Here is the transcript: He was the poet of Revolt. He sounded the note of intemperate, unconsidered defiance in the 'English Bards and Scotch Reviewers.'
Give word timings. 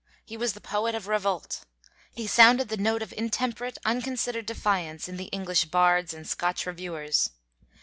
He 0.25 0.35
was 0.35 0.53
the 0.53 0.61
poet 0.61 0.95
of 0.95 1.07
Revolt. 1.07 1.61
He 2.15 2.25
sounded 2.25 2.69
the 2.69 2.77
note 2.77 3.03
of 3.03 3.13
intemperate, 3.13 3.77
unconsidered 3.85 4.47
defiance 4.47 5.07
in 5.07 5.15
the 5.17 5.25
'English 5.25 5.65
Bards 5.65 6.11
and 6.11 6.27
Scotch 6.27 6.65
Reviewers.' 6.65 7.29